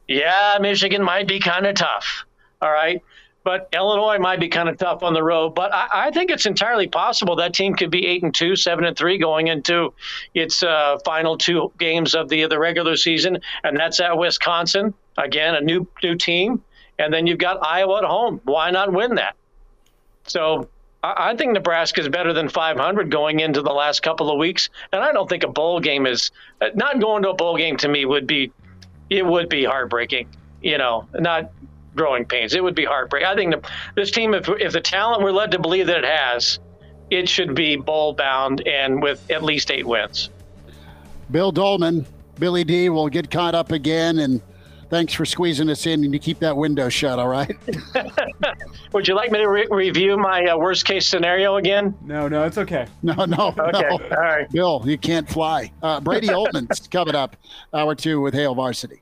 Yeah, 0.07 0.57
Michigan 0.61 1.03
might 1.03 1.27
be 1.27 1.39
kind 1.39 1.65
of 1.65 1.75
tough. 1.75 2.25
All 2.61 2.71
right. 2.71 3.01
But 3.43 3.69
Illinois 3.71 4.17
might 4.19 4.41
be 4.41 4.49
kind 4.49 4.67
of 4.67 4.77
tough 4.77 5.03
on 5.03 5.13
the 5.13 5.23
road. 5.23 5.55
But 5.55 5.73
I, 5.73 6.07
I 6.07 6.11
think 6.11 6.31
it's 6.31 6.45
entirely 6.45 6.87
possible 6.87 7.37
that 7.37 7.53
team 7.53 7.75
could 7.75 7.89
be 7.89 8.05
eight 8.05 8.21
and 8.21 8.35
two, 8.35 8.57
seven 8.57 8.83
and 8.83 8.97
three 8.97 9.17
going 9.17 9.47
into 9.47 9.93
its 10.33 10.63
uh, 10.63 10.97
final 11.05 11.37
two 11.37 11.71
games 11.79 12.13
of 12.13 12.27
the 12.27 12.45
the 12.47 12.59
regular 12.59 12.97
season, 12.97 13.37
and 13.63 13.77
that's 13.77 14.01
at 14.01 14.17
Wisconsin. 14.17 14.93
Again, 15.17 15.55
a 15.55 15.61
new 15.61 15.87
new 16.03 16.15
team, 16.15 16.61
and 16.99 17.13
then 17.13 17.25
you've 17.25 17.37
got 17.37 17.65
Iowa 17.65 17.99
at 17.99 18.03
home. 18.03 18.41
Why 18.43 18.69
not 18.69 18.91
win 18.91 19.15
that? 19.15 19.35
So 20.25 20.67
I, 21.03 21.35
think 21.35 21.53
Nebraska 21.53 22.01
is 22.01 22.09
better 22.09 22.33
than 22.33 22.49
500 22.49 23.11
going 23.11 23.39
into 23.39 23.61
the 23.61 23.71
last 23.71 24.01
couple 24.01 24.31
of 24.31 24.37
weeks, 24.37 24.69
and 24.91 25.03
I 25.03 25.11
don't 25.11 25.29
think 25.29 25.43
a 25.43 25.47
bowl 25.47 25.79
game 25.79 26.05
is 26.05 26.31
uh, 26.59 26.69
not 26.73 26.99
going 26.99 27.23
to 27.23 27.29
a 27.29 27.35
bowl 27.35 27.55
game 27.57 27.77
to 27.77 27.87
me 27.87 28.05
would 28.05 28.27
be 28.27 28.51
it 29.09 29.25
would 29.25 29.47
be 29.47 29.63
heartbreaking. 29.63 30.27
You 30.61 30.77
know, 30.77 31.07
not 31.13 31.51
growing 31.95 32.25
pains. 32.25 32.55
It 32.55 32.63
would 32.63 32.75
be 32.75 32.85
heartbreaking. 32.85 33.27
I 33.27 33.35
think 33.35 33.55
this 33.95 34.11
team, 34.11 34.33
if 34.33 34.49
if 34.49 34.73
the 34.73 34.81
talent 34.81 35.23
we're 35.23 35.31
led 35.31 35.51
to 35.51 35.59
believe 35.59 35.87
that 35.87 35.99
it 35.99 36.05
has, 36.05 36.59
it 37.09 37.29
should 37.29 37.55
be 37.55 37.75
bowl 37.75 38.13
bound 38.13 38.67
and 38.67 39.01
with 39.01 39.29
at 39.29 39.43
least 39.43 39.71
eight 39.71 39.85
wins. 39.85 40.29
Bill 41.29 41.51
Doleman, 41.51 42.05
Billy 42.39 42.63
D 42.63 42.89
will 42.89 43.09
get 43.09 43.29
caught 43.29 43.53
up 43.53 43.71
again, 43.71 44.19
and 44.19 44.41
thanks 44.89 45.13
for 45.13 45.25
squeezing 45.25 45.69
us 45.69 45.85
in. 45.85 46.03
And 46.03 46.13
you 46.13 46.19
keep 46.19 46.39
that 46.39 46.55
window 46.55 46.89
shut, 46.89 47.19
all 47.19 47.27
right? 47.27 47.55
Would 48.93 49.07
you 49.07 49.15
like 49.15 49.31
me 49.31 49.39
to 49.39 49.49
re- 49.49 49.67
review 49.69 50.17
my 50.17 50.45
uh, 50.45 50.57
worst 50.57 50.85
case 50.85 51.07
scenario 51.07 51.57
again? 51.57 51.95
No, 52.03 52.27
no, 52.27 52.43
it's 52.45 52.57
okay. 52.57 52.87
No, 53.03 53.13
no, 53.25 53.53
Okay, 53.57 53.81
no. 53.81 53.89
all 53.89 54.21
right. 54.21 54.49
Bill, 54.51 54.81
you 54.85 54.97
can't 54.97 55.27
fly. 55.27 55.71
Uh, 55.81 55.99
Brady 55.99 56.27
Oltmans 56.27 56.89
coming 56.91 57.15
up, 57.15 57.35
hour 57.73 57.95
two 57.95 58.21
with 58.21 58.33
Hail 58.33 58.55
Varsity. 58.55 59.01